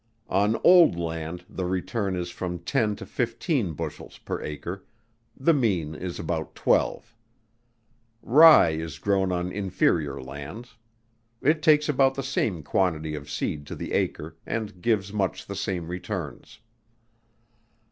On 0.31 0.59
old 0.63 0.97
land 0.97 1.45
the 1.47 1.65
return 1.65 2.15
is 2.15 2.31
from 2.31 2.57
ten 2.57 2.95
to 2.95 3.05
fifteen 3.05 3.73
bushels 3.73 4.17
per 4.17 4.41
acre, 4.41 4.83
the 5.37 5.53
mean 5.53 5.93
is 5.93 6.17
about 6.17 6.55
twelve. 6.55 7.13
Rye 8.23 8.71
is 8.71 8.97
grown 8.97 9.31
on 9.31 9.51
inferior 9.51 10.19
lands. 10.19 10.75
It 11.39 11.61
takes 11.61 11.87
about 11.87 12.15
the 12.15 12.23
same 12.23 12.63
quantity 12.63 13.13
of 13.13 13.29
seed 13.29 13.67
to 13.67 13.75
the 13.75 13.93
acre, 13.93 14.37
and 14.43 14.81
gives 14.81 15.13
much 15.13 15.45
the 15.45 15.55
same 15.55 15.87
returns. 15.87 16.61